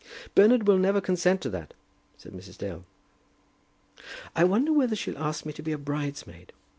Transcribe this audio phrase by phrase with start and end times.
[0.33, 1.75] "Bernard will never consent to that,"
[2.17, 2.57] said Mrs.
[2.57, 2.85] Dale.
[4.35, 6.53] "I wonder whether she'll ask me to be a bridesmaid?"